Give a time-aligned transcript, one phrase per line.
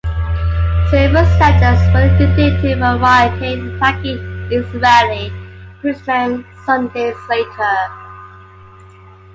[0.89, 4.17] Several settlers were indicted for rioting and attacking
[4.51, 5.31] Israeli
[5.79, 7.87] policemen some days later.